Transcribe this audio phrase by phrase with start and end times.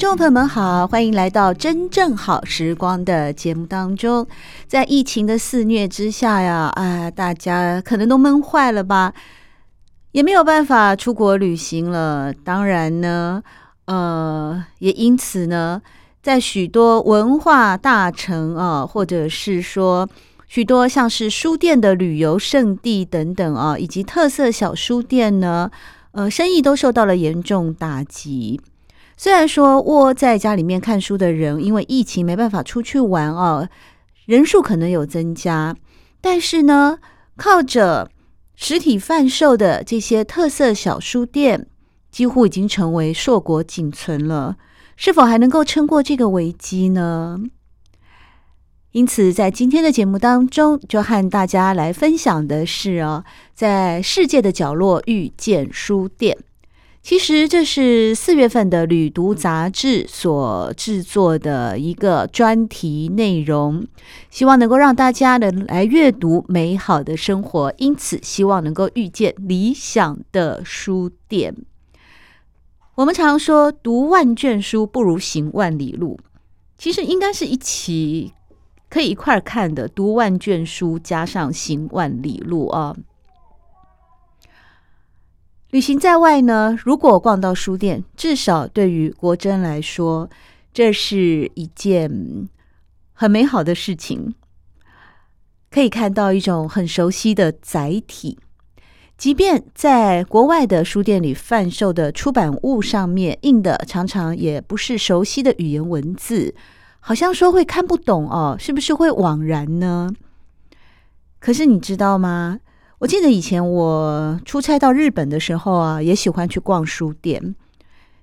[0.00, 4.26] 众朋友们好，欢迎来到真正好时光的节目当中。
[4.66, 9.12] 在疫情的肆虐之下呀，啊，大家可能都闷坏了吧，
[10.12, 12.32] 也没有办法出国旅行了。
[12.32, 13.42] 当然呢，
[13.84, 15.82] 呃，也因此呢，
[16.22, 20.08] 在许多文化大城啊，或者是说
[20.48, 25.70] 许多像是书店的旅游胜地等等啊，以及特色小书店呢，
[26.12, 28.62] 呃，生意都受到了严重打击。
[29.22, 33.68] 虽然说窝在家里面看书的人，因为疫情没办法出去玩哦，
[34.24, 35.76] 人数可能有增加，
[36.22, 37.00] 但是呢，
[37.36, 38.10] 靠着
[38.56, 41.66] 实体贩售的这些特色小书店，
[42.10, 44.56] 几乎已经成为硕果仅存了。
[44.96, 47.40] 是否还能够撑过这个危机呢？
[48.92, 53.22] 因此，在今天的节目当中，就和大家来分享的是哦，
[53.54, 56.38] 在世界的角落遇见书店。
[57.02, 63.84] 其实这是四月份的《旅读》杂志所制作的一个专题内容，
[64.30, 71.56] 希望能够让大家能来阅读美好的生活，因此希望能够遇见理想的书店。
[72.96, 76.18] 我们常说“读万卷书不如行万里路”，
[76.76, 78.34] 其实应该是一起
[78.90, 82.94] 可以一块儿看的，“读万卷书加上行万里路”啊。
[85.70, 90.28] 旅行在外呢，如果逛到书店，至少对于国珍来说，
[90.72, 92.48] 这是一件
[93.12, 94.34] 很美好的事情。
[95.70, 98.36] 可以看到一种很熟悉的载体，
[99.16, 106.52] 即便在国外的书店里贩售的出版物上面印的常常也不是熟悉的语言文字，
[106.98, 110.10] 好像说会看不懂哦，是不是会惘然呢？
[111.38, 112.58] 可是你知道吗？
[113.00, 117.54] 我记得以前我出差到日本的时候啊，也喜欢去逛书店。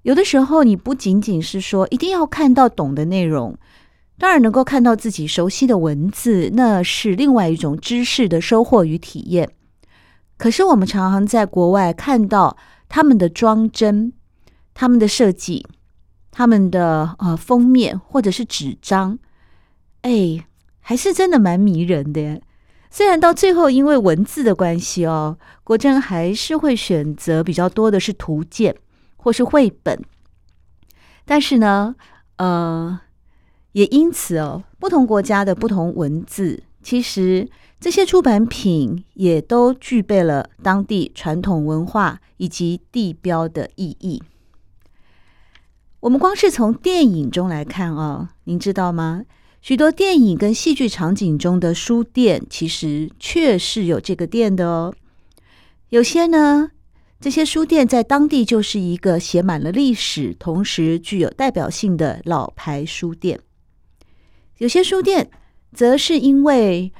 [0.00, 3.54] 有的时候，你不仅仅是说一定要看到懂的内容，
[4.16, 9.50] 当然能够看到自己熟悉的文字，那是另外一种知识的收获与体验。
[10.38, 12.56] 可是，我们常常在国外看到
[12.88, 14.14] 他们的装帧、
[14.72, 15.66] 他们的设计、
[16.30, 19.18] 他们的呃封面或者是纸张，
[20.00, 20.46] 哎，
[20.80, 22.40] 还是真的蛮迷人的。
[22.94, 28.76] 虽然到最后因为文字的关系哦，国珍还是会选择比较多的是图鉴
[29.16, 29.98] 或是绘本，
[31.24, 31.94] 但是呢，
[32.36, 33.00] 呃，
[33.72, 37.48] 也因此哦，不同国家的不同文字，其实
[37.80, 44.22] 这些出版品也都具备了当地传统文化以及地标的意义。
[46.00, 49.22] 我们光是从电影中来看哦，您知道吗？
[49.62, 54.92] 许多电影跟戏剧场景中的书店，其实确实有这个店的哦。
[55.90, 56.72] 有些呢，
[57.20, 63.38] 这些书店在当地就是一个写满了历史，同时具有代表性的老牌书店。
[64.58, 65.30] 有些书店
[65.72, 66.92] 则是因为，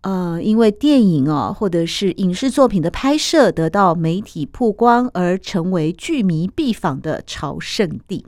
[0.00, 8.24] 呃，因为电影哦，或者是影视作品的拍摄得到媒体曝光，而成为剧迷必访的朝圣地。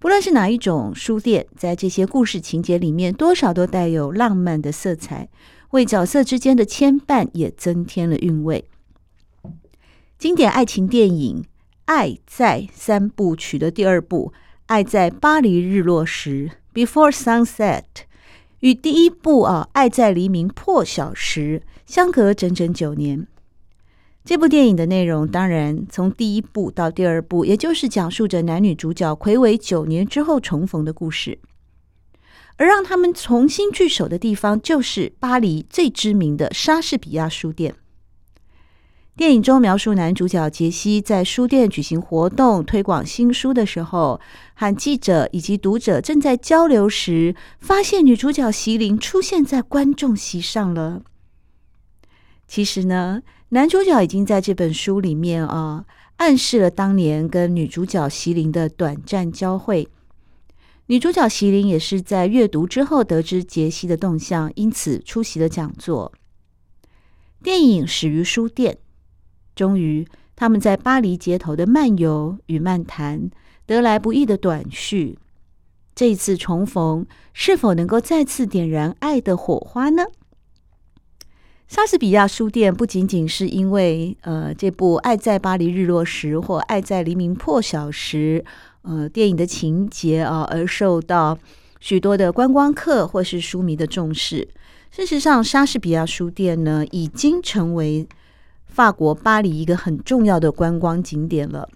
[0.00, 5.28] 不论是哪一种书店，在这些故事情节里面，多少都带有浪漫的色彩，
[5.70, 8.64] 为角色之间的牵绊也增添了韵味。
[10.16, 11.42] 经典爱情电影
[11.86, 14.32] 《爱在三部曲》的第二部
[14.66, 16.50] 《爱在巴黎日落时》
[16.86, 17.82] （Before Sunset）
[18.60, 21.62] 与第一部啊《爱在黎明破晓时》
[21.92, 23.26] 相隔整整九年。
[24.24, 31.38] 这部电影的内容，当然从第一部到第二部，也就是讲述着男女主角暌违九年之后重逢的故事。
[32.56, 37.76] 而让他们重新聚首的地方，就是巴黎最知名的莎士比亚书店。
[39.16, 44.20] 电影中描述男主角杰西在书店举行活动，推广新书的时候，
[44.54, 51.02] 和记者以及读者正在交流时，发现女主角席琳出现在观众席上了。
[52.46, 55.86] 其实呢，男主角已经在这本书里面啊，
[56.16, 59.88] 暗示了当年跟女主角席琳的短暂交汇。
[60.88, 66.12] 女主角席琳也是在阅读之后得知杰西的动向，因此出席了讲座。
[67.42, 68.76] 电影始于书店，
[69.54, 70.06] 终于，
[70.36, 73.30] 他们在巴黎街头的漫游与漫谈
[73.64, 75.18] 得来不易的短续。
[75.94, 80.04] 这一次重逢，是否能够再次点燃爱的火花呢？
[81.68, 88.42] 莎士比亚书店不仅仅是因为呃这部《爱在巴黎日落时》或《爱在黎明破晓时》
[88.90, 91.38] 呃电影的情节啊而受到
[91.78, 94.48] 许多的观光客或是书迷的重视。
[94.90, 98.08] 事实上，莎士比亚书店呢已经成为
[98.64, 101.68] 法国巴黎一个很重要的观光景点了。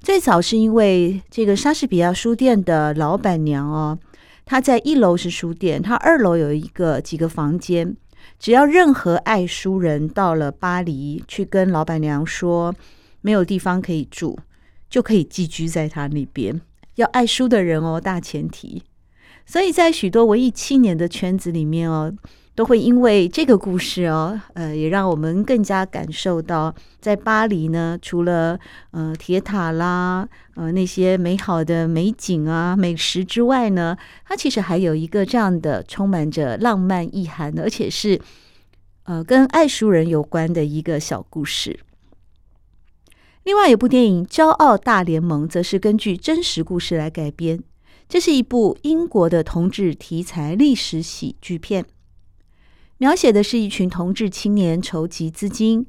[0.00, 3.98] 最早是因为这个莎士比亚书店的老板娘哦，
[4.46, 7.94] 她在一楼是书店，她二楼有一个几个房间。
[8.38, 12.74] 只要任何爱书人到了巴黎，去跟老板娘说
[13.20, 14.38] 没有地方可以住，
[14.88, 16.60] 就可以寄居在他那边。
[16.96, 18.82] 要爱书的人哦，大前提。
[19.44, 22.12] 所以在许多文艺青年的圈子里面哦。
[22.56, 28.58] 都会因为这个故事哦，呃，也让我们更加感受到，在巴黎呢，除了
[28.92, 33.94] 呃铁塔啦，呃那些美好的美景啊、美食之外呢，
[34.24, 38.18] 它其实还有一个这样的充满着浪漫意涵的，而且是
[39.04, 41.78] 呃跟爱书人有关的一个小故事。
[43.44, 47.62] 另外一部电影《骄傲大联盟》则是根据真实故事来改编，
[48.08, 51.84] 这是一部英国的同志题材历史喜剧片。
[52.98, 55.86] 描写的是一群同志青年筹集资金，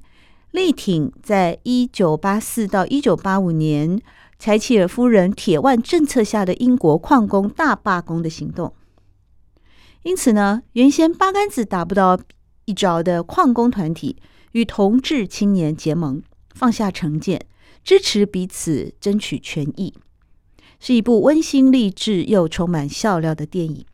[0.51, 4.01] 力挺在一九八四到一九八五年
[4.37, 8.73] 柴契尔夫人铁腕政策下的英国矿工大罢工的行动。
[10.03, 12.19] 因此呢，原先八竿子打不到
[12.65, 14.17] 一着的矿工团体
[14.51, 16.21] 与同志青年结盟，
[16.53, 17.45] 放下成见，
[17.85, 19.93] 支持彼此争取权益，
[20.77, 23.85] 是一部温馨励志又充满笑料的电影。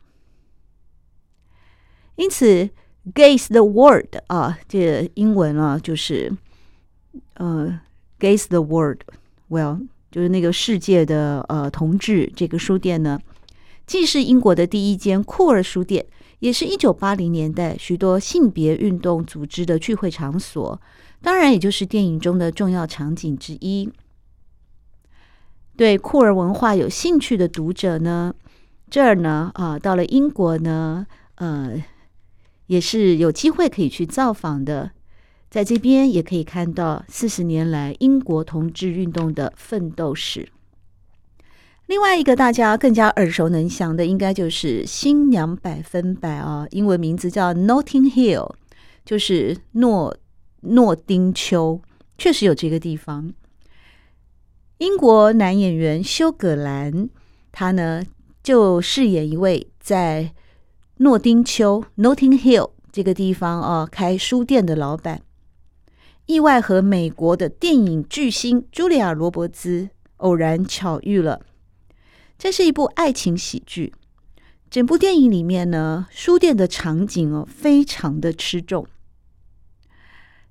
[2.16, 2.70] 因此。
[3.12, 6.32] Gaze the world 啊，这、英文啊，就是
[7.34, 7.78] 呃
[8.18, 13.20] ，Gaze the world，well，就是那个世界的呃同志这个书店呢，
[13.86, 16.06] 既是英国的第一间酷儿书店，
[16.38, 20.80] 也是一九八零年代许多性别运动组织的聚会场所，
[21.20, 23.86] 当然也就是电影中的重要场景之一。
[25.76, 28.34] 对酷儿文化有兴趣的读者呢，
[28.88, 31.84] 这儿呢啊，到了英国呢，呃。
[32.66, 34.92] 也是有机会可以去造访的，
[35.50, 40.48] 在这边也可以看到四十年来英国同志运动的奋斗史。
[41.86, 48.54] 另外一个大家更加耳熟能详的，应该就是《新娘百分百》啊，英文名字叫 Notting Hill，
[49.04, 50.16] 就是诺
[50.62, 51.82] 诺丁丘，
[52.16, 53.34] 确实有这个地方。
[54.78, 57.10] 英国男演员休葛兰，
[57.52, 58.02] 他呢
[58.42, 60.32] 就饰演一位在。
[60.98, 65.22] 诺丁丘 （Notting Hill） 这个地方哦，开书店的老板，
[66.26, 69.88] 意外和美国的电影巨星茱莉亚·罗伯兹
[70.18, 71.40] 偶然巧遇了。
[72.38, 73.92] 这是一部爱情喜剧。
[74.70, 78.86] 整部电影里面呢，书店的场景哦，非常的吃重。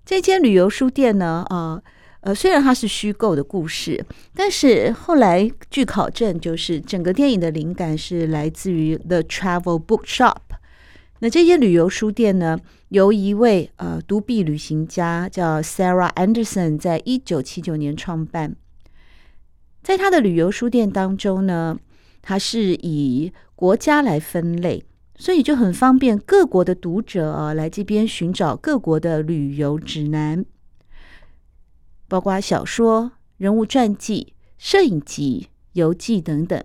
[0.05, 1.81] 这间旅游书店呢，啊。
[2.23, 4.03] 呃虽然它是虚构的故事，
[4.33, 10.37] 但是后来据考证，就是整个电影的灵感是来自于 The Travel Bookshop。
[11.19, 12.57] 那这些旅游书店呢，
[12.89, 18.55] 由一位呃独臂旅行家叫 Sarah Anderson 在一九七九年创办。
[19.81, 21.77] 在他的旅游书店当中呢，
[22.21, 24.83] 它是以国家来分类，
[25.17, 30.45] 所以就很方便各国的读者啊来这边寻找各国的旅游指南。
[32.13, 36.63] 包括小说、人物传记、摄影集、游记等等。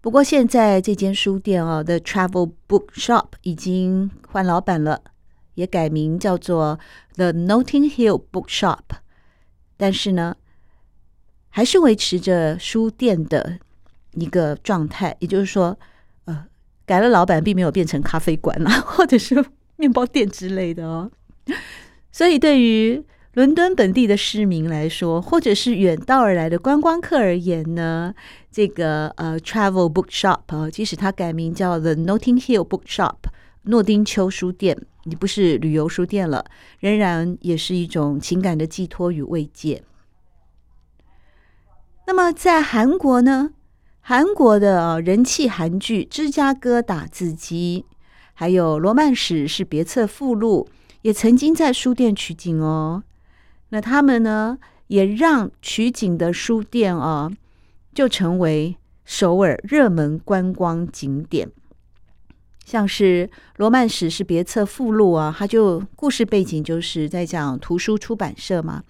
[0.00, 5.00] 不过现在这间书店哦，The Travel Bookshop 已经换老板了，
[5.54, 6.80] 也改名叫做
[7.14, 8.80] The Notting Hill Bookshop。
[9.76, 10.36] 但是呢，
[11.48, 13.60] 还是维持着书店的
[14.14, 15.78] 一个状态，也就是说，
[16.24, 16.46] 呃，
[16.84, 19.44] 改了老板，并没有变成咖啡馆啊，或者是
[19.76, 21.12] 面包店之类的哦。
[22.10, 23.00] 所以对于
[23.34, 28.14] 伦敦本地的市民来说，或者是远道而来的观光客而言呢，
[28.50, 33.16] 这个呃，Travel Bookshop 啊，即使它改名叫 The Notting Hill Bookshop，
[33.62, 36.44] 诺丁丘书店，你不是旅游书店了，
[36.80, 39.82] 仍然也是一种情感的寄托与慰藉。
[42.06, 43.52] 那么在韩国呢，
[44.02, 47.86] 韩国的人气韩剧《芝加哥打字机》，
[48.34, 50.68] 还有《罗曼史是别册附录》，
[51.00, 53.04] 也曾经在书店取景哦。
[53.72, 57.32] 那他们呢，也让取景的书店啊，
[57.94, 58.76] 就成为
[59.06, 61.50] 首尔热门观光景点。
[62.66, 68.82] 像是罗曼史是别册附录啊，它就故事背景就是在讲图书出版社嘛，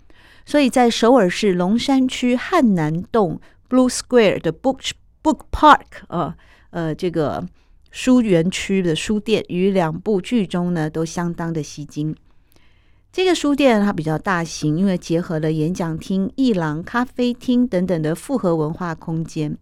[0.45, 4.91] 所以在首尔市龙山区汉南洞 Blue Square 的 Book
[5.23, 6.37] Book Park 啊，
[6.71, 7.47] 呃，这个
[7.93, 12.17] 书园区的书店与两部剧中呢都相当的吸睛。
[13.13, 19.55] 这个书店它比较大型，因为结合了演讲厅、艺廊、咖啡厅等等的复合文化空间。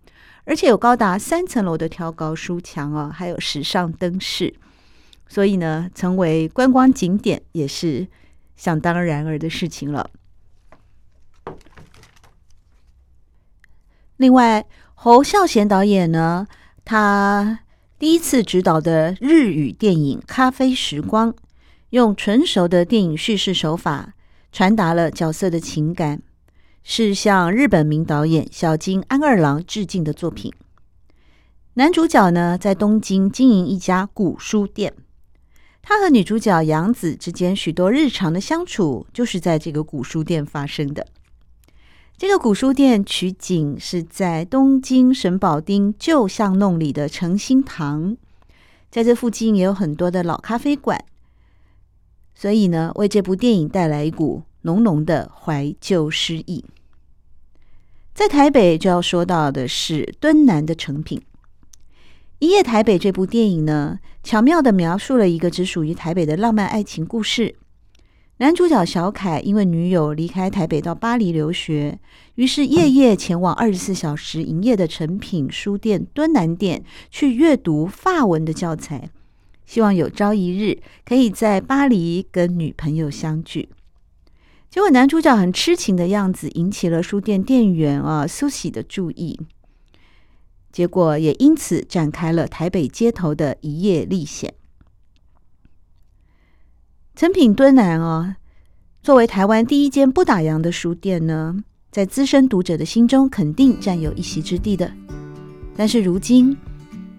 [0.45, 4.55] 而且有高达三层楼的挑高书墙哦，还有时尚灯饰，
[5.27, 8.07] 所以呢，成为观光景点也是
[8.57, 10.09] 想当然而的事情了。
[14.17, 14.65] 另外，
[14.95, 16.47] 侯孝贤导演呢，
[16.85, 17.61] 他
[17.99, 21.33] 第一次执导的日语电影《咖啡时光》，
[21.91, 24.15] 用纯熟的电影叙事手法
[24.51, 26.23] 传达了角色的情感。
[26.83, 30.51] 是向日本名导演小津安二郎致敬的作品。
[31.75, 34.95] 男主角呢，在东京经营一家古书店，
[35.83, 41.07] 他和女主角杨子之间许多日常的相处，就是在这个古书店发生的。
[42.17, 48.17] 这个古书店取景是在东京神保町旧巷弄里的诚心堂，
[48.91, 51.05] 在这附近也有很多的老咖啡馆，
[52.41, 56.65] 所以呢，为这部电影带来一股浓浓的怀旧诗意。
[58.15, 61.19] 在台北就要说到的是敦南的诚品。
[62.39, 67.57] 《一夜台北》这部电影呢，巧妙地描述了一个只属于台北的浪漫爱情故事。
[68.39, 71.99] 男主角小凯因为女友离开台北到巴黎留学，
[72.37, 79.11] 于是夜夜前往二十四小时营业的诚品书店敦南店去阅读法文的教材，
[79.71, 83.69] 希望有朝一日可以在巴黎跟女朋友相聚。
[84.69, 89.39] 结果男主角很痴情的样子引起了书店店员啊苏喜的注意，
[90.73, 94.55] 结果也因此展开了台北街头的一夜历险。
[97.15, 98.39] 诚品敦南啊，
[99.05, 101.63] 作为台湾第一间不打烊的书店呢，
[101.93, 104.93] 在资深读者的心中肯定占有一席之地的。
[105.77, 106.57] 但是如今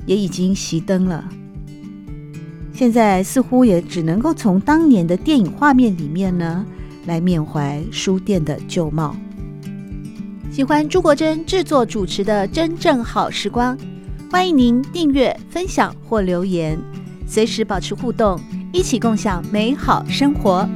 [0.05, 1.29] 也已经熄灯了，
[2.73, 6.65] 现在似乎也只能够从当年的电影画面里面呢。
[7.07, 9.15] 来缅怀书店的旧貌。
[10.51, 13.75] 喜欢朱国珍制作主持的《真正好时光》，
[14.31, 16.77] 欢迎您订阅、分享或留言，
[17.25, 18.39] 随时保持互动，
[18.71, 20.69] 一起共享美好生活。